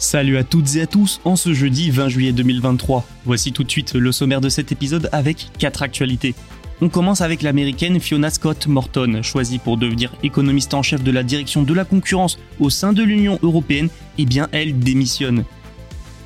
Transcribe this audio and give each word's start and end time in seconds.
Salut 0.00 0.38
à 0.38 0.44
toutes 0.44 0.76
et 0.76 0.80
à 0.80 0.86
tous 0.86 1.20
en 1.26 1.36
ce 1.36 1.52
jeudi 1.52 1.90
20 1.90 2.08
juillet 2.08 2.32
2023. 2.32 3.06
Voici 3.26 3.52
tout 3.52 3.64
de 3.64 3.70
suite 3.70 3.92
le 3.92 4.12
sommaire 4.12 4.40
de 4.40 4.48
cet 4.48 4.72
épisode 4.72 5.10
avec 5.12 5.50
4 5.58 5.82
actualités. 5.82 6.34
On 6.80 6.88
commence 6.88 7.20
avec 7.20 7.42
l'américaine 7.42 8.00
Fiona 8.00 8.30
Scott 8.30 8.66
Morton, 8.66 9.20
choisie 9.22 9.58
pour 9.58 9.76
devenir 9.76 10.10
économiste 10.22 10.72
en 10.72 10.82
chef 10.82 11.04
de 11.04 11.10
la 11.10 11.22
direction 11.22 11.64
de 11.64 11.74
la 11.74 11.84
concurrence 11.84 12.38
au 12.60 12.70
sein 12.70 12.94
de 12.94 13.02
l'Union 13.02 13.38
européenne, 13.42 13.90
et 14.16 14.22
eh 14.22 14.24
bien 14.24 14.48
elle 14.52 14.78
démissionne. 14.78 15.44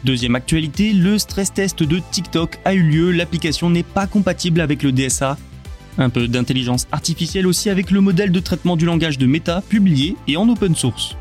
Deuxième 0.04 0.36
actualité, 0.36 0.92
le 0.92 1.18
stress 1.18 1.52
test 1.52 1.82
de 1.82 2.00
TikTok 2.12 2.60
a 2.64 2.74
eu 2.74 2.82
lieu, 2.82 3.10
l'application 3.10 3.70
n'est 3.70 3.82
pas 3.82 4.06
compatible 4.06 4.60
avec 4.60 4.84
le 4.84 4.92
DSA. 4.92 5.36
Un 5.98 6.10
peu 6.10 6.28
d'intelligence 6.28 6.86
artificielle 6.92 7.48
aussi 7.48 7.70
avec 7.70 7.90
le 7.90 8.00
modèle 8.00 8.30
de 8.30 8.38
traitement 8.38 8.76
du 8.76 8.86
langage 8.86 9.18
de 9.18 9.26
Meta 9.26 9.64
publié 9.68 10.14
et 10.28 10.36
en 10.36 10.48
open 10.48 10.76
source. 10.76 11.16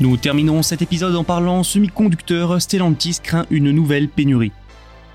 Nous 0.00 0.16
terminerons 0.16 0.62
cet 0.62 0.82
épisode 0.82 1.14
en 1.14 1.24
parlant 1.24 1.62
semi-conducteur, 1.62 2.60
Stellantis 2.60 3.18
craint 3.22 3.46
une 3.50 3.70
nouvelle 3.70 4.08
pénurie. 4.08 4.52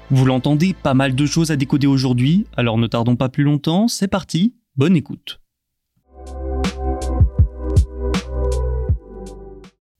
Vous 0.09 0.25
l'entendez, 0.25 0.73
pas 0.73 0.93
mal 0.93 1.15
de 1.15 1.25
choses 1.25 1.51
à 1.51 1.57
décoder 1.57 1.87
aujourd'hui, 1.87 2.45
alors 2.55 2.77
ne 2.77 2.87
tardons 2.87 3.15
pas 3.17 3.27
plus 3.27 3.43
longtemps, 3.43 3.87
c'est 3.87 4.07
parti, 4.07 4.53
bonne 4.77 4.95
écoute. 4.95 5.41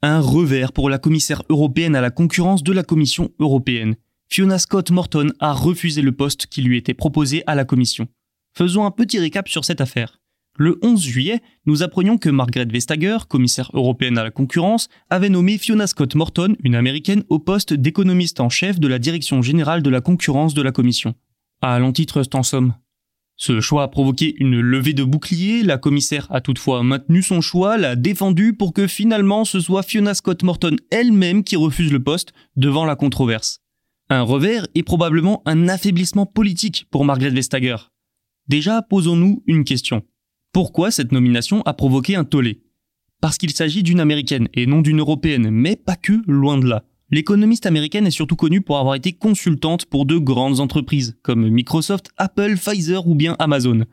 Un 0.02 0.22
revers 0.22 0.72
pour 0.72 0.90
la 0.90 1.00
commissaire 1.00 1.42
européenne 1.50 1.96
à 1.96 2.02
la 2.02 2.12
concurrence 2.12 2.64
de 2.64 2.72
la 2.72 2.84
Commission 2.84 3.32
européenne. 3.40 3.96
Fiona 4.30 4.60
Scott 4.60 4.92
Morton 4.92 5.34
a 5.40 5.54
refusé 5.54 6.02
le 6.02 6.12
poste 6.12 6.48
qui 6.48 6.62
lui 6.62 6.78
était 6.78 6.94
proposé 6.94 7.44
à 7.48 7.56
la 7.56 7.66
Commission. 7.66 8.08
Faisons 8.54 8.86
un 8.86 8.92
petit 8.92 9.20
récap 9.20 9.50
sur 9.50 9.66
cette 9.66 9.82
affaire. 9.82 10.22
Le 10.60 10.80
11 10.82 11.00
juillet, 11.04 11.42
nous 11.68 11.84
apprenions 11.84 12.18
que 12.18 12.30
Margaret 12.30 12.66
Vestager, 12.66 13.18
commissaire 13.30 13.70
européenne 13.74 14.18
à 14.18 14.24
la 14.24 14.32
concurrence, 14.32 14.90
avait 15.12 15.30
nommé 15.30 15.60
Fiona 15.60 15.86
Scott 15.86 16.16
Morton, 16.16 16.56
une 16.64 16.74
américaine, 16.74 17.24
au 17.30 17.38
poste 17.38 17.76
d'économiste 17.76 18.40
en 18.40 18.50
chef 18.50 18.80
de 18.80 18.88
la 18.88 18.98
direction 18.98 19.44
générale 19.44 19.84
de 19.84 19.90
la 19.92 20.02
concurrence 20.02 20.56
de 20.56 20.64
la 20.64 20.72
Commission. 20.72 21.14
À 21.62 21.78
l'antitrust 21.78 22.34
en 22.34 22.42
somme. 22.42 22.74
Ce 23.36 23.60
choix 23.60 23.84
a 23.84 23.88
provoqué 23.88 24.34
une 24.40 24.60
levée 24.60 24.94
de 24.94 25.04
bouclier, 25.04 25.62
la 25.62 25.78
commissaire 25.78 26.26
a 26.32 26.42
toutefois 26.42 26.82
maintenu 26.82 27.22
son 27.22 27.40
choix, 27.40 27.78
l'a 27.78 27.96
défendu 27.96 28.54
pour 28.54 28.74
que 28.74 28.88
finalement 28.88 29.46
ce 29.46 29.60
soit 29.60 29.84
Fiona 29.84 30.16
Scott 30.16 30.42
Morton 30.42 30.76
elle-même 30.90 31.44
qui 31.44 31.56
refuse 31.56 31.92
le 31.92 32.02
poste 32.02 32.34
devant 32.56 32.86
la 32.86 32.96
controverse. 32.96 33.60
Un 34.10 34.24
revers 34.24 34.66
et 34.74 34.82
probablement 34.82 35.44
un 35.46 35.68
affaiblissement 35.70 36.26
politique 36.26 36.88
pour 36.90 37.06
Margaret 37.06 37.30
Vestager. 37.30 37.78
Déjà, 38.48 38.82
posons-nous 38.82 39.44
une 39.46 39.66
question. 39.66 40.02
Pourquoi 40.58 40.90
cette 40.90 41.12
nomination 41.12 41.62
a 41.68 41.74
provoqué 41.76 42.16
un 42.16 42.24
tollé? 42.24 42.64
Parce 43.22 43.38
qu'il 43.38 43.52
s'agit 43.52 43.84
d'une 43.84 44.00
américaine 44.00 44.48
et 44.56 44.66
non 44.66 44.82
d'une 44.82 45.02
européenne, 45.02 45.52
mais 45.52 45.76
pas 45.76 45.96
que, 45.96 46.14
loin 46.26 46.58
de 46.58 46.66
là. 46.66 46.84
L'économiste 47.12 47.68
américaine 47.68 48.08
est 48.08 48.10
surtout 48.10 48.36
connue 48.36 48.62
pour 48.62 48.80
avoir 48.80 48.96
été 48.96 49.14
consultante 49.14 49.86
pour 49.86 50.08
de 50.08 50.18
grandes 50.18 50.60
entreprises, 50.60 51.16
comme 51.22 51.48
Microsoft, 51.48 52.10
Apple, 52.18 52.56
Pfizer 52.58 53.08
ou 53.08 53.14
bien 53.14 53.36
Amazon. 53.38 53.84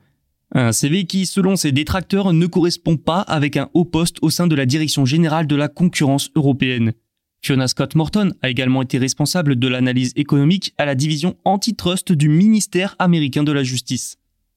Un 0.52 0.72
CV 0.72 1.04
qui, 1.04 1.26
selon 1.26 1.56
ses 1.56 1.70
détracteurs, 1.70 2.32
ne 2.32 2.46
correspond 2.46 2.96
pas 2.96 3.20
avec 3.20 3.58
un 3.58 3.68
haut 3.74 3.84
poste 3.84 4.16
au 4.22 4.30
sein 4.30 4.46
de 4.46 4.54
la 4.54 4.64
direction 4.64 5.04
générale 5.04 5.46
de 5.46 5.56
la 5.56 5.68
concurrence 5.68 6.30
européenne. 6.34 6.94
Fiona 7.42 7.68
Scott 7.68 7.94
Morton 7.94 8.32
a 8.40 8.48
également 8.48 8.80
été 8.80 8.96
responsable 8.96 9.56
de 9.56 9.68
l'analyse 9.68 10.14
économique 10.16 10.72
à 10.78 10.86
la 10.86 10.94
division 10.94 11.36
antitrust 11.44 12.12
du 12.12 12.30
ministère 12.30 12.96
américain 12.98 13.42
de 13.42 13.52
la 13.52 13.64
Justice. 13.64 14.16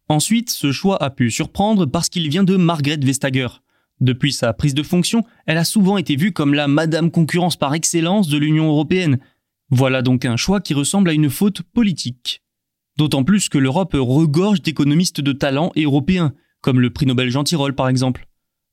Ensuite, 0.09 0.49
ce 0.49 0.71
choix 0.71 1.01
a 1.03 1.09
pu 1.09 1.29
surprendre 1.29 1.85
parce 1.85 2.07
qu'il 2.07 2.29
vient 2.29 2.45
de 2.45 2.55
Margaret 2.55 2.99
Vestager. 3.01 3.47
Depuis 3.99 4.31
sa 4.31 4.53
prise 4.53 4.73
de 4.73 4.83
fonction, 4.83 5.23
elle 5.45 5.57
a 5.57 5.65
souvent 5.65 5.97
été 5.97 6.15
vue 6.15 6.31
comme 6.31 6.53
la 6.53 6.67
Madame 6.67 7.11
Concurrence 7.11 7.57
par 7.57 7.73
excellence 7.73 8.29
de 8.29 8.37
l'Union 8.37 8.67
européenne. 8.67 9.19
Voilà 9.69 10.01
donc 10.01 10.23
un 10.23 10.37
choix 10.37 10.61
qui 10.61 10.73
ressemble 10.73 11.09
à 11.09 11.13
une 11.13 11.29
faute 11.29 11.61
politique. 11.61 12.41
D'autant 12.97 13.25
plus 13.25 13.49
que 13.49 13.57
l'Europe 13.57 13.95
regorge 13.95 14.61
d'économistes 14.61 15.19
de 15.19 15.33
talent 15.33 15.71
européens, 15.75 16.33
comme 16.61 16.79
le 16.79 16.89
prix 16.89 17.05
Nobel 17.05 17.29
Jean 17.29 17.43
Tirole 17.43 17.75
par 17.75 17.89
exemple. 17.89 18.27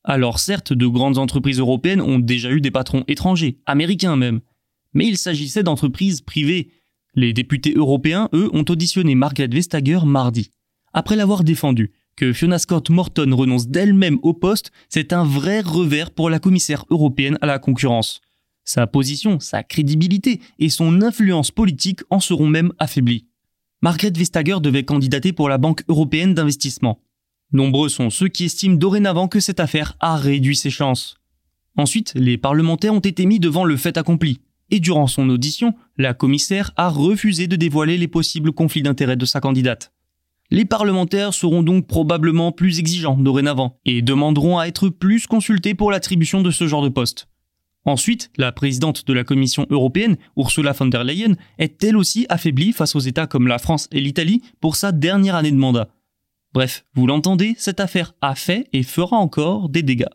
Alors 0.05 0.39
certes, 0.39 0.73
de 0.73 0.87
grandes 0.87 1.19
entreprises 1.19 1.59
européennes 1.59 2.01
ont 2.01 2.21
déjà 2.21 2.51
eu 2.53 2.61
des 2.61 2.71
patrons 2.71 3.05
étrangers, 3.09 3.59
américains 3.67 4.17
même. 4.17 4.41
Mais 4.93 5.07
il 5.07 5.19
s'agissait 5.19 5.65
d'entreprises 5.65 6.21
privées. 6.21 6.71
Les 7.15 7.33
députés 7.33 7.75
européens, 7.75 8.29
eux, 8.35 8.51
ont 8.53 8.65
auditionné 8.69 9.15
Margaret 9.15 9.49
Vestager 9.49 10.01
mardi 10.05 10.51
après 10.95 11.17
l'avoir 11.17 11.45
défendu. 11.45 11.93
Que 12.17 12.33
Fiona 12.33 12.59
Scott 12.59 12.91
Morton 12.91 13.35
renonce 13.35 13.69
d'elle-même 13.69 14.19
au 14.23 14.33
poste, 14.33 14.71
c'est 14.89 15.13
un 15.13 15.25
vrai 15.25 15.61
revers 15.61 16.13
pour 16.13 16.31
la 16.31 16.39
commissaire 16.39 16.85
européenne 16.89 17.39
à 17.41 17.47
la 17.47 17.59
concurrence. 17.59 18.21
Sa 18.65 18.87
position, 18.87 19.41
sa 19.41 19.63
crédibilité 19.63 20.41
et 20.59 20.71
son 20.71 21.03
influence 21.03 21.51
politique 21.51 22.01
en 22.11 22.21
seront 22.21 22.47
même 22.47 22.73
affaiblies. 22.79 23.27
Margaret 23.83 24.13
Vestager 24.17 24.57
devait 24.63 24.85
candidater 24.85 25.33
pour 25.33 25.49
la 25.49 25.59
Banque 25.59 25.83
européenne 25.89 26.33
d'investissement. 26.33 27.01
Nombreux 27.53 27.89
sont 27.89 28.09
ceux 28.09 28.29
qui 28.29 28.45
estiment 28.45 28.77
dorénavant 28.77 29.29
que 29.29 29.41
cette 29.41 29.61
affaire 29.61 29.97
a 30.01 30.17
réduit 30.17 30.57
ses 30.57 30.71
chances. 30.71 31.17
Ensuite, 31.77 32.13
les 32.15 32.39
parlementaires 32.39 32.95
ont 32.95 33.01
été 33.01 33.27
mis 33.27 33.41
devant 33.41 33.65
le 33.65 33.77
fait 33.77 33.99
accompli. 33.99 34.41
Et 34.71 34.81
durant 34.81 35.07
son 35.07 35.29
audition, 35.29 35.75
la 35.99 36.15
commissaire 36.15 36.71
a 36.77 36.89
refusé 36.89 37.47
de 37.47 37.57
dévoiler 37.57 37.99
les 37.99 38.09
possibles 38.09 38.53
conflits 38.53 38.83
d'intérêts 38.83 39.17
de 39.17 39.27
sa 39.27 39.41
candidate. 39.41 39.94
Les 40.51 40.65
parlementaires 40.65 41.35
seront 41.35 41.63
donc 41.63 41.87
probablement 41.87 42.53
plus 42.53 42.79
exigeants 42.79 43.17
dorénavant 43.17 43.79
et 43.85 44.03
demanderont 44.03 44.59
à 44.59 44.67
être 44.67 44.89
plus 44.89 45.27
consultés 45.27 45.75
pour 45.75 45.91
l'attribution 45.91 46.43
de 46.43 46.51
ce 46.51 46.67
genre 46.67 46.83
de 46.83 46.89
poste. 46.89 47.29
Ensuite, 47.87 48.31
la 48.39 48.53
présidente 48.53 49.07
de 49.07 49.13
la 49.13 49.25
Commission 49.25 49.67
européenne, 49.69 50.17
Ursula 50.37 50.73
von 50.73 50.87
der 50.87 51.05
Leyen, 51.05 51.35
est 51.59 51.83
elle 51.85 51.97
aussi 51.97 52.27
affaiblie 52.29 52.73
face 52.73 52.95
aux 52.97 53.01
États 53.01 53.27
comme 53.27 53.47
la 53.47 53.59
France 53.59 53.89
et 53.93 54.01
l'Italie 54.01 54.43
pour 54.61 54.77
sa 54.77 54.93
dernière 54.93 55.35
année 55.35 55.51
de 55.51 55.57
mandat. 55.57 55.89
Bref, 56.55 56.87
vous 56.95 57.07
l'entendez, 57.07 57.55
cette 57.59 57.81
affaire 57.81 58.15
a 58.21 58.35
fait 58.35 58.69
et 58.73 58.83
fera 58.83 59.17
encore 59.17 59.69
des 59.69 59.83
dégâts. 59.83 60.07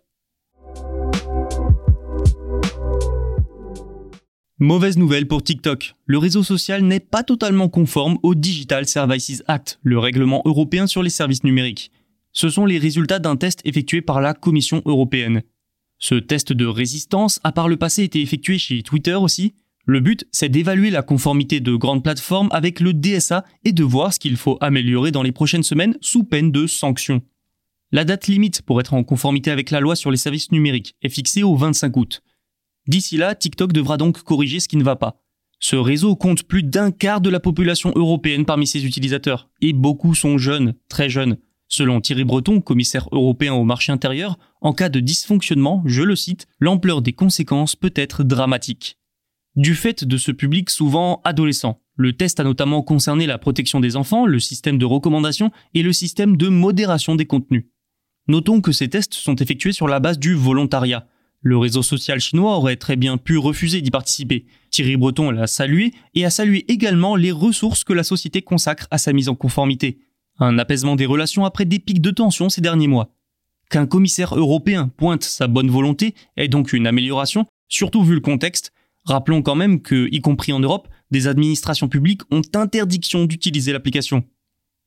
Mauvaise 4.62 4.98
nouvelle 4.98 5.26
pour 5.26 5.42
TikTok. 5.42 5.96
Le 6.06 6.18
réseau 6.18 6.44
social 6.44 6.84
n'est 6.84 7.00
pas 7.00 7.24
totalement 7.24 7.70
conforme 7.70 8.18
au 8.24 8.36
Digital 8.36 8.86
Services 8.86 9.42
Act, 9.48 9.80
le 9.84 9.98
règlement 9.98 10.42
européen 10.44 10.86
sur 10.86 11.02
les 11.02 11.10
services 11.10 11.46
numériques. 11.46 11.94
Ce 12.34 12.50
sont 12.50 12.66
les 12.66 12.78
résultats 12.78 13.20
d'un 13.20 13.38
test 13.38 13.62
effectué 13.64 14.02
par 14.02 14.20
la 14.20 14.34
Commission 14.34 14.82
européenne. 14.84 15.44
Ce 15.98 16.16
test 16.16 16.52
de 16.52 16.66
résistance 16.66 17.40
a 17.46 17.54
par 17.54 17.70
le 17.70 17.78
passé 17.78 18.04
été 18.04 18.22
effectué 18.22 18.58
chez 18.58 18.84
Twitter 18.84 19.16
aussi. 19.16 19.54
Le 19.86 20.02
but, 20.02 20.28
c'est 20.34 20.50
d'évaluer 20.50 20.90
la 20.90 21.04
conformité 21.04 21.62
de 21.62 21.78
grandes 21.78 22.04
plateformes 22.04 22.50
avec 22.52 22.82
le 22.82 22.92
DSA 22.92 23.46
et 23.64 23.72
de 23.72 23.84
voir 23.86 24.14
ce 24.14 24.20
qu'il 24.20 24.36
faut 24.36 24.58
améliorer 24.60 25.12
dans 25.12 25.24
les 25.24 25.32
prochaines 25.32 25.64
semaines 25.64 25.96
sous 26.02 26.26
peine 26.26 26.52
de 26.52 26.68
sanctions. 26.68 27.22
La 27.94 28.04
date 28.04 28.28
limite 28.28 28.62
pour 28.64 28.82
être 28.82 28.94
en 28.94 29.06
conformité 29.06 29.52
avec 29.52 29.72
la 29.72 29.80
loi 29.80 29.96
sur 29.96 30.12
les 30.12 30.18
services 30.18 30.52
numériques 30.52 30.96
est 31.02 31.08
fixée 31.08 31.44
au 31.44 31.56
25 31.56 31.96
août. 31.96 32.22
D'ici 32.90 33.18
là, 33.18 33.36
TikTok 33.36 33.72
devra 33.72 33.98
donc 33.98 34.24
corriger 34.24 34.60
ce 34.60 34.68
qui 34.68 34.76
ne 34.76 34.84
va 34.84 34.96
pas. 34.96 35.22
Ce 35.60 35.76
réseau 35.76 36.16
compte 36.16 36.42
plus 36.42 36.64
d'un 36.64 36.90
quart 36.90 37.22
de 37.22 37.30
la 37.30 37.40
population 37.40 37.94
européenne 37.96 38.46
parmi 38.46 38.66
ses 38.66 38.84
utilisateurs, 38.84 39.48
et 39.62 39.74
beaucoup 39.74 40.16
sont 40.16 40.40
jeunes, 40.40 40.74
très 40.88 41.08
jeunes. 41.08 41.38
Selon 41.68 42.02
Thierry 42.02 42.24
Breton, 42.24 42.62
commissaire 42.62 43.08
européen 43.12 43.54
au 43.54 43.64
marché 43.64 43.92
intérieur, 43.92 44.40
en 44.62 44.74
cas 44.74 44.90
de 44.90 45.02
dysfonctionnement, 45.02 45.84
je 45.86 46.02
le 46.02 46.16
cite, 46.16 46.48
l'ampleur 46.60 47.04
des 47.04 47.14
conséquences 47.14 47.76
peut 47.76 47.94
être 47.96 48.24
dramatique. 48.24 48.98
Du 49.56 49.76
fait 49.76 50.04
de 50.04 50.18
ce 50.18 50.32
public 50.32 50.72
souvent 50.72 51.22
adolescent, 51.24 51.80
le 51.96 52.14
test 52.14 52.40
a 52.40 52.44
notamment 52.44 52.82
concerné 52.82 53.28
la 53.28 53.38
protection 53.38 53.80
des 53.80 53.98
enfants, 53.98 54.26
le 54.26 54.40
système 54.40 54.80
de 54.80 54.86
recommandation 54.86 55.52
et 55.76 55.84
le 55.84 55.94
système 55.94 56.38
de 56.38 56.48
modération 56.48 57.16
des 57.16 57.28
contenus. 57.28 57.66
Notons 58.28 58.62
que 58.62 58.72
ces 58.72 58.90
tests 58.90 59.14
sont 59.14 59.36
effectués 59.36 59.74
sur 59.74 59.88
la 59.88 60.00
base 60.00 60.18
du 60.18 60.34
volontariat. 60.34 61.08
Le 61.42 61.58
réseau 61.58 61.82
social 61.84 62.20
chinois 62.20 62.58
aurait 62.58 62.76
très 62.76 62.98
bien 62.98 63.18
pu 63.18 63.38
refuser 63.38 63.82
d'y 63.82 63.92
participer. 63.92 64.46
Thierry 64.72 64.98
Breton 64.98 65.32
l'a 65.32 65.48
salué 65.48 65.94
et 66.14 66.26
a 66.26 66.30
salué 66.30 66.66
également 66.68 67.16
les 67.16 67.32
ressources 67.32 67.86
que 67.86 67.94
la 67.94 68.04
société 68.04 68.42
consacre 68.42 68.88
à 68.92 68.98
sa 68.98 69.14
mise 69.14 69.30
en 69.30 69.36
conformité. 69.36 70.00
Un 70.40 70.58
apaisement 70.58 70.98
des 70.98 71.06
relations 71.06 71.46
après 71.46 71.66
des 71.66 71.80
pics 71.80 72.02
de 72.02 72.12
tension 72.12 72.50
ces 72.50 72.62
derniers 72.62 72.88
mois. 72.88 73.14
Qu'un 73.70 73.86
commissaire 73.86 74.36
européen 74.36 74.90
pointe 74.98 75.24
sa 75.24 75.48
bonne 75.48 75.70
volonté 75.70 76.14
est 76.36 76.48
donc 76.50 76.74
une 76.74 76.88
amélioration, 76.88 77.46
surtout 77.70 78.04
vu 78.04 78.16
le 78.16 78.22
contexte. 78.22 78.74
Rappelons 79.06 79.42
quand 79.42 79.56
même 79.56 79.82
que, 79.82 80.10
y 80.12 80.20
compris 80.22 80.52
en 80.52 80.60
Europe, 80.60 80.90
des 81.10 81.28
administrations 81.28 81.88
publiques 81.88 82.22
ont 82.32 82.42
interdiction 82.54 83.26
d'utiliser 83.26 83.72
l'application. 83.72 84.26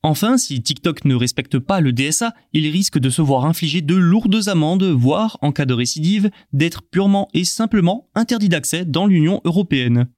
Enfin, 0.05 0.37
si 0.37 0.61
TikTok 0.61 1.05
ne 1.05 1.15
respecte 1.15 1.59
pas 1.59 1.79
le 1.79 1.93
DSA, 1.93 2.33
il 2.51 2.69
risque 2.69 2.99
de 2.99 3.09
se 3.09 3.21
voir 3.21 3.45
infliger 3.45 3.81
de 3.81 3.95
lourdes 3.95 4.49
amendes, 4.49 4.83
voire, 4.83 5.37
en 5.41 5.53
cas 5.53 5.63
de 5.63 5.73
récidive, 5.73 6.29
d'être 6.51 6.81
purement 6.81 7.29
et 7.33 7.45
simplement 7.45 8.09
interdit 8.13 8.49
d'accès 8.49 8.83
dans 8.83 9.07
l'Union 9.07 9.39
européenne. 9.45 10.09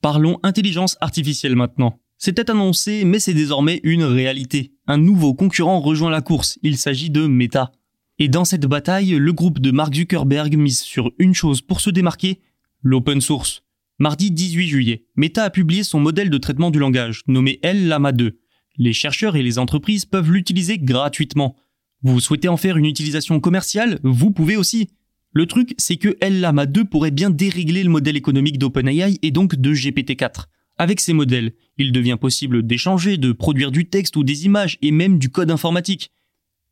Parlons 0.00 0.40
intelligence 0.42 0.96
artificielle 1.00 1.54
maintenant. 1.54 2.00
C'était 2.18 2.50
annoncé, 2.50 3.04
mais 3.04 3.20
c'est 3.20 3.32
désormais 3.32 3.80
une 3.84 4.02
réalité. 4.02 4.72
Un 4.88 4.98
nouveau 4.98 5.34
concurrent 5.34 5.80
rejoint 5.80 6.10
la 6.10 6.20
course, 6.20 6.58
il 6.64 6.76
s'agit 6.76 7.10
de 7.10 7.28
Meta. 7.28 7.70
Et 8.18 8.28
dans 8.28 8.44
cette 8.44 8.66
bataille, 8.66 9.10
le 9.10 9.32
groupe 9.32 9.60
de 9.60 9.70
Mark 9.70 9.94
Zuckerberg 9.94 10.56
mise 10.56 10.80
sur 10.80 11.12
une 11.20 11.34
chose 11.34 11.60
pour 11.60 11.80
se 11.80 11.90
démarquer, 11.90 12.40
l'open 12.82 13.20
source. 13.20 13.62
Mardi 14.02 14.32
18 14.32 14.66
juillet, 14.66 15.04
Meta 15.14 15.44
a 15.44 15.50
publié 15.50 15.84
son 15.84 16.00
modèle 16.00 16.28
de 16.28 16.36
traitement 16.36 16.72
du 16.72 16.80
langage, 16.80 17.22
nommé 17.28 17.60
L-Lama 17.62 18.10
2. 18.10 18.36
Les 18.76 18.92
chercheurs 18.92 19.36
et 19.36 19.44
les 19.44 19.60
entreprises 19.60 20.06
peuvent 20.06 20.32
l'utiliser 20.32 20.76
gratuitement. 20.76 21.54
Vous 22.02 22.18
souhaitez 22.18 22.48
en 22.48 22.56
faire 22.56 22.76
une 22.76 22.86
utilisation 22.86 23.38
commerciale? 23.38 24.00
Vous 24.02 24.32
pouvez 24.32 24.56
aussi. 24.56 24.88
Le 25.30 25.46
truc, 25.46 25.74
c'est 25.78 25.98
que 25.98 26.16
L-Lama 26.20 26.66
2 26.66 26.84
pourrait 26.86 27.12
bien 27.12 27.30
dérégler 27.30 27.84
le 27.84 27.90
modèle 27.90 28.16
économique 28.16 28.58
d'OpenAI 28.58 29.20
et 29.22 29.30
donc 29.30 29.54
de 29.54 29.72
GPT-4. 29.72 30.46
Avec 30.78 30.98
ces 30.98 31.12
modèles, 31.12 31.52
il 31.78 31.92
devient 31.92 32.18
possible 32.20 32.66
d'échanger, 32.66 33.18
de 33.18 33.30
produire 33.30 33.70
du 33.70 33.88
texte 33.88 34.16
ou 34.16 34.24
des 34.24 34.46
images 34.46 34.78
et 34.82 34.90
même 34.90 35.20
du 35.20 35.28
code 35.28 35.52
informatique. 35.52 36.10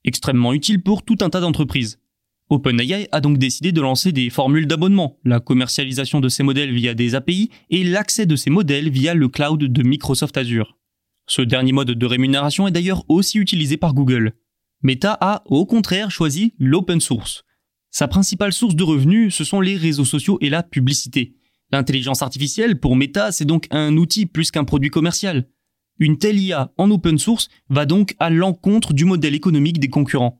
Extrêmement 0.05 0.53
utile 0.53 0.82
pour 0.82 1.05
tout 1.05 1.19
un 1.21 1.31
tas 1.31 1.41
d'entreprises. 1.41 2.00
OpenAI 2.50 3.06
a 3.12 3.20
donc 3.20 3.38
décidé 3.38 3.70
de 3.70 3.81
lancer 3.81 4.11
des 4.11 4.29
formules 4.29 4.67
d'abonnement, 4.67 5.17
la 5.25 5.38
commercialisation 5.38 6.20
de 6.20 6.29
ces 6.29 6.43
modèles 6.43 6.75
via 6.75 6.94
des 6.94 7.14
API 7.14 7.49
et 7.70 7.85
l'accès 7.85 8.26
de 8.26 8.35
ces 8.35 8.50
modèles 8.50 8.91
via 8.91 9.14
le 9.14 9.29
cloud 9.29 9.62
de 9.62 9.82
Microsoft 9.85 10.37
Azure. 10.37 10.76
Ce 11.29 11.43
dernier 11.43 11.70
mode 11.70 11.93
de 11.93 12.06
rémunération 12.06 12.67
est 12.67 12.73
d'ailleurs 12.73 13.05
aussi 13.08 13.38
utilisé 13.38 13.76
par 13.76 13.94
Google. 13.94 14.32
Meta 14.82 15.17
a 15.20 15.44
au 15.47 15.64
contraire 15.64 16.11
choisi 16.11 16.55
l'open 16.58 17.00
source. 17.00 17.44
Sa 17.93 18.08
principale 18.08 18.53
source 18.53 18.75
de 18.75 18.82
revenus, 18.82 19.32
ce 19.32 19.44
sont 19.44 19.61
les 19.61 19.76
réseaux 19.76 20.05
sociaux 20.05 20.38
et 20.41 20.50
la 20.50 20.64
publicité. 20.64 21.37
L'intelligence 21.70 22.23
artificielle, 22.23 22.81
pour 22.81 22.96
Meta, 22.96 23.31
c'est 23.31 23.44
donc 23.44 23.69
un 23.70 23.96
outil 23.96 24.26
plus 24.26 24.50
qu'un 24.50 24.64
produit 24.64 24.91
commercial. 24.91 25.46
Une 26.00 26.19
telle 26.19 26.41
IA 26.41 26.73
en 26.79 26.91
open 26.91 27.19
source 27.19 27.49
va 27.69 27.87
donc 27.87 28.17
à 28.19 28.29
l'encontre 28.29 28.93
du 28.93 29.05
modèle 29.05 29.37
économique 29.37 29.79
des 29.79 29.91
concurrents. 29.91 30.39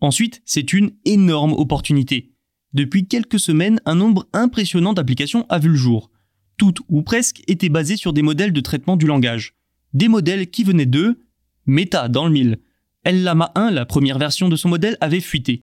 Ensuite, 0.00 0.42
c'est 0.44 0.72
une 0.72 0.92
énorme 1.04 1.52
opportunité. 1.52 2.32
Depuis 2.72 3.06
quelques 3.06 3.40
semaines, 3.40 3.80
un 3.86 3.94
nombre 3.94 4.28
impressionnant 4.32 4.92
d'applications 4.92 5.46
a 5.48 5.58
vu 5.58 5.70
le 5.70 5.76
jour. 5.76 6.10
Toutes 6.56 6.80
ou 6.88 7.02
presque 7.02 7.42
étaient 7.48 7.68
basées 7.68 7.96
sur 7.96 8.12
des 8.12 8.22
modèles 8.22 8.52
de 8.52 8.60
traitement 8.60 8.96
du 8.96 9.06
langage. 9.06 9.54
Des 9.94 10.08
modèles 10.08 10.50
qui 10.50 10.64
venaient 10.64 10.86
de 10.86 11.20
Meta 11.66 12.08
dans 12.08 12.26
le 12.26 12.32
mille. 12.32 12.58
L-Lama 13.04 13.52
1, 13.54 13.70
la 13.70 13.86
première 13.86 14.18
version 14.18 14.48
de 14.48 14.56
son 14.56 14.68
modèle, 14.68 14.98
avait 15.00 15.20
fuité. 15.20 15.62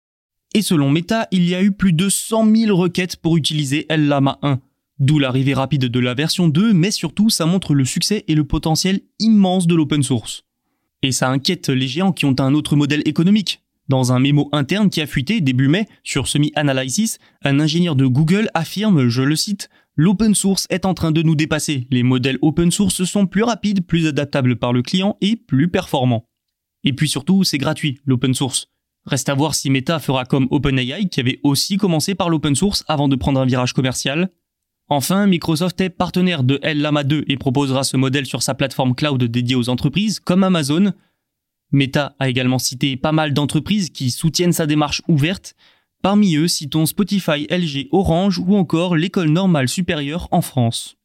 Et 0.55 0.63
selon 0.63 0.91
Meta, 0.91 1.29
il 1.33 1.47
y 1.49 1.55
a 1.55 1.63
eu 1.63 1.73
plus 1.73 1.93
de 1.93 2.09
100 2.09 2.55
000 2.55 2.77
requêtes 2.77 3.17
pour 3.17 3.37
utiliser 3.37 3.87
L-Lama 3.89 4.39
1. 4.43 4.61
D'où 4.99 5.19
l'arrivée 5.19 5.53
rapide 5.53 5.87
de 5.87 6.01
la 6.01 6.15
version 6.15 6.49
2, 6.49 6.73
mais 6.73 6.91
surtout 6.91 7.29
ça 7.29 7.45
montre 7.45 7.75
le 7.75 7.85
succès 7.85 8.25
et 8.29 8.35
le 8.35 8.45
potentiel 8.45 9.01
immense 9.19 9.67
de 9.67 9.75
l'open 9.75 10.03
source. 10.03 10.45
Et 11.03 11.13
ça 11.13 11.29
inquiète 11.29 11.69
les 11.69 11.87
géants 11.87 12.13
qui 12.13 12.25
ont 12.25 12.37
un 12.39 12.55
autre 12.55 12.77
modèle 12.77 13.03
économique. 13.05 13.66
Dans 13.89 14.13
un 14.13 14.19
mémo 14.19 14.49
interne 14.53 14.91
qui 14.91 15.01
a 15.01 15.07
fuité 15.07 15.41
début 15.41 15.69
mai 15.69 15.87
sur 16.03 16.29
Semi 16.29 16.53
Analysis, 16.57 17.19
un 17.43 17.61
ingénieur 17.61 17.95
de 17.95 18.07
Google 18.07 18.49
affirme, 18.55 19.09
je 19.09 19.23
le 19.23 19.37
cite, 19.37 19.69
L'open 19.99 20.35
source 20.35 20.67
est 20.69 20.85
en 20.85 20.93
train 20.93 21.11
de 21.11 21.23
nous 21.23 21.37
dépasser. 21.37 21.87
Les 21.91 22.03
modèles 22.03 22.39
open 22.43 22.71
source 22.71 23.05
sont 23.05 23.27
plus 23.27 23.43
rapides, 23.43 23.87
plus 23.87 24.07
adaptables 24.07 24.57
par 24.57 24.75
le 24.75 24.83
client 24.83 25.17
et 25.23 25.37
plus 25.37 25.69
performants. 25.69 26.29
Et 26.85 26.93
puis 26.93 27.09
surtout, 27.09 27.45
c'est 27.45 27.57
gratuit, 27.57 27.99
l'open 28.05 28.35
source. 28.35 28.69
Reste 29.07 29.31
à 29.31 29.35
voir 29.35 29.55
si 29.55 29.71
Meta 29.71 29.99
fera 29.99 30.27
comme 30.27 30.49
OpenAI 30.51 31.09
qui 31.09 31.21
avait 31.21 31.41
aussi 31.45 31.79
commencé 31.79 32.15
par 32.15 32.29
l'open 32.29 32.55
source 32.55 32.85
avant 32.89 33.09
de 33.09 33.17
prendre 33.17 33.41
un 33.41 33.47
virage 33.47 33.73
commercial. 33.73 34.29
Enfin, 34.89 35.27
Microsoft 35.27 35.81
est 35.81 35.91
partenaire 35.91 36.43
de 36.43 36.59
L-Lama 36.63 37.03
2 37.03 37.25
et 37.27 37.39
proposera 37.39 37.83
ce 37.83 37.97
modèle 37.97 38.27
sur 38.27 38.43
sa 38.43 38.55
plateforme 38.55 38.95
cloud 38.95 39.25
dédiée 39.25 39.57
aux 39.57 39.71
entreprises 39.71 40.21
comme 40.21 40.45
Amazon. 40.45 40.93
Meta 41.73 42.15
a 42.19 42.29
également 42.29 42.59
cité 42.59 42.97
pas 42.97 43.13
mal 43.13 43.35
d'entreprises 43.35 43.91
qui 43.91 44.11
soutiennent 44.11 44.53
sa 44.53 44.67
démarche 44.67 45.03
ouverte. 45.09 45.55
Parmi 46.03 46.37
eux, 46.37 46.49
citons 46.49 46.87
Spotify, 46.87 47.47
LG, 47.51 47.89
Orange 47.91 48.39
ou 48.39 48.57
encore 48.57 48.97
l'école 48.97 49.31
normale 49.31 49.69
supérieure 49.69 50.29
en 50.31 50.43
France. 50.43 50.97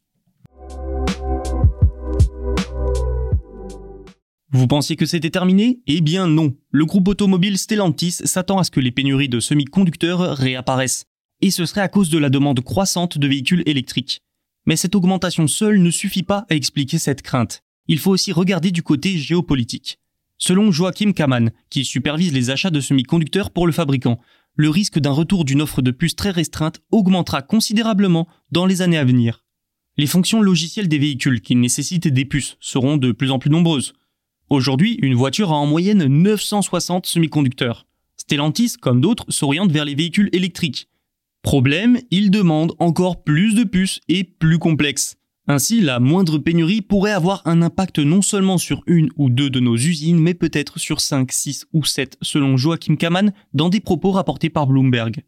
Vous 4.53 4.67
pensiez 4.67 4.97
que 4.97 5.05
c'était 5.05 5.29
terminé? 5.29 5.79
Eh 5.87 6.01
bien 6.01 6.27
non. 6.27 6.53
Le 6.71 6.85
groupe 6.85 7.07
automobile 7.07 7.57
Stellantis 7.57 8.11
s'attend 8.11 8.59
à 8.59 8.65
ce 8.65 8.71
que 8.71 8.81
les 8.81 8.91
pénuries 8.91 9.29
de 9.29 9.39
semi-conducteurs 9.39 10.37
réapparaissent. 10.37 11.05
Et 11.39 11.51
ce 11.51 11.65
serait 11.65 11.81
à 11.81 11.87
cause 11.87 12.09
de 12.09 12.17
la 12.17 12.29
demande 12.29 12.59
croissante 12.59 13.17
de 13.17 13.27
véhicules 13.27 13.63
électriques. 13.65 14.19
Mais 14.65 14.75
cette 14.75 14.93
augmentation 14.93 15.47
seule 15.47 15.81
ne 15.81 15.89
suffit 15.89 16.23
pas 16.23 16.45
à 16.49 16.55
expliquer 16.55 16.99
cette 16.99 17.21
crainte. 17.21 17.61
Il 17.87 17.97
faut 17.97 18.11
aussi 18.11 18.31
regarder 18.33 18.71
du 18.71 18.83
côté 18.83 19.17
géopolitique. 19.17 20.00
Selon 20.43 20.71
Joachim 20.71 21.13
Kaman, 21.13 21.51
qui 21.69 21.85
supervise 21.85 22.33
les 22.33 22.49
achats 22.49 22.71
de 22.71 22.79
semi-conducteurs 22.79 23.51
pour 23.51 23.67
le 23.67 23.71
fabricant, 23.71 24.19
le 24.55 24.71
risque 24.71 24.97
d'un 24.97 25.11
retour 25.11 25.45
d'une 25.45 25.61
offre 25.61 25.83
de 25.83 25.91
puces 25.91 26.15
très 26.15 26.31
restreinte 26.31 26.81
augmentera 26.89 27.43
considérablement 27.43 28.27
dans 28.51 28.65
les 28.65 28.81
années 28.81 28.97
à 28.97 29.05
venir. 29.05 29.45
Les 29.97 30.07
fonctions 30.07 30.41
logicielles 30.41 30.87
des 30.87 30.97
véhicules 30.97 31.41
qui 31.41 31.55
nécessitent 31.55 32.07
des 32.07 32.25
puces 32.25 32.57
seront 32.59 32.97
de 32.97 33.11
plus 33.11 33.29
en 33.29 33.37
plus 33.37 33.51
nombreuses. 33.51 33.93
Aujourd'hui, 34.49 34.97
une 35.03 35.13
voiture 35.13 35.51
a 35.51 35.55
en 35.55 35.67
moyenne 35.67 36.07
960 36.07 37.05
semi-conducteurs. 37.05 37.85
Stellantis, 38.17 38.73
comme 38.81 38.99
d'autres, 38.99 39.25
s'oriente 39.29 39.71
vers 39.71 39.85
les 39.85 39.95
véhicules 39.95 40.29
électriques. 40.33 40.89
Problème, 41.43 41.99
il 42.09 42.31
demande 42.31 42.73
encore 42.79 43.23
plus 43.23 43.53
de 43.53 43.63
puces 43.63 43.99
et 44.07 44.23
plus 44.23 44.57
complexes. 44.57 45.17
Ainsi, 45.47 45.81
la 45.81 45.99
moindre 45.99 46.37
pénurie 46.37 46.81
pourrait 46.81 47.11
avoir 47.11 47.41
un 47.45 47.61
impact 47.61 47.99
non 47.99 48.21
seulement 48.21 48.57
sur 48.57 48.83
une 48.85 49.09
ou 49.17 49.29
deux 49.29 49.49
de 49.49 49.59
nos 49.59 49.75
usines, 49.75 50.19
mais 50.19 50.33
peut-être 50.33 50.79
sur 50.79 51.01
5, 51.01 51.31
6 51.31 51.65
ou 51.73 51.83
7, 51.83 52.17
selon 52.21 52.57
Joachim 52.57 52.95
Kaman, 52.95 53.33
dans 53.53 53.69
des 53.69 53.79
propos 53.79 54.11
rapportés 54.11 54.49
par 54.49 54.67
Bloomberg. 54.67 55.23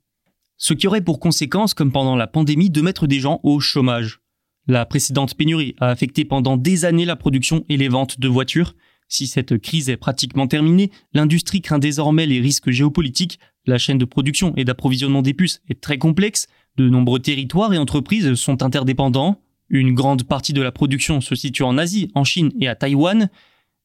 Ce 0.58 0.74
qui 0.74 0.88
aurait 0.88 1.02
pour 1.02 1.20
conséquence, 1.20 1.74
comme 1.74 1.92
pendant 1.92 2.16
la 2.16 2.28
pandémie, 2.28 2.70
de 2.70 2.82
mettre 2.82 3.08
des 3.08 3.20
gens 3.20 3.40
au 3.44 3.60
chômage. 3.60 4.20
La 4.68 4.86
précédente 4.86 5.36
pénurie 5.36 5.76
a 5.80 5.90
affecté 5.90 6.26
pendant 6.26 6.58
des 6.58 6.86
années 6.86 7.06
la 7.06 7.16
production 7.16 7.66
et 7.68 7.76
les 7.76 7.90
ventes 7.90 8.20
de 8.20 8.28
voitures, 8.28 8.76
si 9.14 9.28
cette 9.28 9.60
crise 9.60 9.90
est 9.90 9.98
pratiquement 9.98 10.48
terminée, 10.48 10.90
l'industrie 11.14 11.62
craint 11.62 11.78
désormais 11.78 12.26
les 12.26 12.40
risques 12.40 12.72
géopolitiques. 12.72 13.40
La 13.68 13.78
chaîne 13.78 14.00
de 14.00 14.06
production 14.06 14.54
et 14.58 14.66
d'approvisionnement 14.66 15.22
des 15.22 15.36
puces 15.36 15.62
est 15.70 15.80
très 15.80 16.00
complexe. 16.00 16.48
De 16.78 16.90
nombreux 16.90 17.20
territoires 17.20 17.72
et 17.76 17.78
entreprises 17.78 18.34
sont 18.34 18.64
interdépendants. 18.64 19.40
Une 19.70 19.94
grande 19.94 20.24
partie 20.24 20.54
de 20.54 20.62
la 20.62 20.72
production 20.72 21.22
se 21.22 21.36
situe 21.36 21.64
en 21.64 21.78
Asie, 21.78 22.12
en 22.16 22.24
Chine 22.24 22.52
et 22.60 22.68
à 22.68 22.76
Taïwan. 22.76 23.30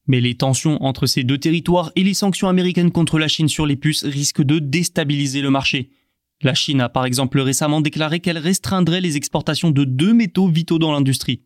Mais 0.07 0.21
les 0.21 0.35
tensions 0.35 0.83
entre 0.83 1.05
ces 1.05 1.23
deux 1.23 1.37
territoires 1.37 1.91
et 1.95 2.03
les 2.03 2.13
sanctions 2.13 2.47
américaines 2.47 2.91
contre 2.91 3.19
la 3.19 3.27
Chine 3.27 3.47
sur 3.47 3.65
les 3.65 3.75
puces 3.75 4.03
risquent 4.03 4.43
de 4.43 4.59
déstabiliser 4.59 5.41
le 5.41 5.51
marché. 5.51 5.91
La 6.41 6.53
Chine 6.53 6.81
a 6.81 6.89
par 6.89 7.05
exemple 7.05 7.39
récemment 7.39 7.81
déclaré 7.81 8.19
qu'elle 8.19 8.37
restreindrait 8.37 9.01
les 9.01 9.17
exportations 9.17 9.71
de 9.71 9.83
deux 9.83 10.13
métaux 10.13 10.47
vitaux 10.47 10.79
dans 10.79 10.91
l'industrie. 10.91 11.43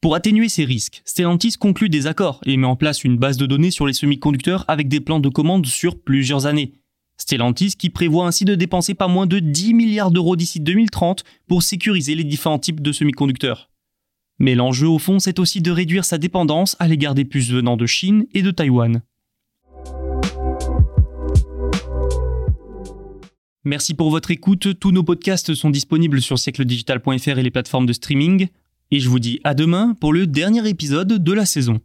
Pour 0.00 0.14
atténuer 0.14 0.48
ces 0.48 0.64
risques, 0.64 1.02
Stellantis 1.04 1.54
conclut 1.58 1.88
des 1.88 2.06
accords 2.06 2.40
et 2.44 2.56
met 2.56 2.66
en 2.66 2.76
place 2.76 3.02
une 3.02 3.16
base 3.16 3.38
de 3.38 3.46
données 3.46 3.70
sur 3.70 3.86
les 3.86 3.92
semi-conducteurs 3.92 4.64
avec 4.68 4.88
des 4.88 5.00
plans 5.00 5.20
de 5.20 5.28
commande 5.28 5.66
sur 5.66 6.00
plusieurs 6.00 6.46
années. 6.46 6.74
Stellantis 7.16 7.74
qui 7.78 7.90
prévoit 7.90 8.26
ainsi 8.26 8.44
de 8.44 8.54
dépenser 8.54 8.94
pas 8.94 9.08
moins 9.08 9.26
de 9.26 9.38
10 9.38 9.74
milliards 9.74 10.10
d'euros 10.10 10.36
d'ici 10.36 10.60
2030 10.60 11.24
pour 11.48 11.62
sécuriser 11.62 12.14
les 12.14 12.24
différents 12.24 12.58
types 12.58 12.80
de 12.80 12.92
semi-conducteurs. 12.92 13.70
Mais 14.38 14.54
l'enjeu 14.54 14.86
au 14.86 14.98
fond, 14.98 15.18
c'est 15.18 15.38
aussi 15.38 15.62
de 15.62 15.70
réduire 15.70 16.04
sa 16.04 16.18
dépendance 16.18 16.76
à 16.78 16.88
l'égard 16.88 17.14
des 17.14 17.24
puces 17.24 17.50
venant 17.50 17.76
de 17.76 17.86
Chine 17.86 18.26
et 18.34 18.42
de 18.42 18.50
Taïwan. 18.50 19.02
Merci 23.64 23.94
pour 23.94 24.10
votre 24.10 24.30
écoute, 24.30 24.78
tous 24.78 24.92
nos 24.92 25.02
podcasts 25.02 25.54
sont 25.54 25.70
disponibles 25.70 26.22
sur 26.22 26.38
siècledigital.fr 26.38 27.38
et 27.38 27.42
les 27.42 27.50
plateformes 27.50 27.86
de 27.86 27.92
streaming, 27.92 28.46
et 28.92 29.00
je 29.00 29.08
vous 29.08 29.18
dis 29.18 29.40
à 29.42 29.54
demain 29.54 29.94
pour 30.00 30.12
le 30.12 30.28
dernier 30.28 30.68
épisode 30.68 31.20
de 31.20 31.32
la 31.32 31.46
saison. 31.46 31.80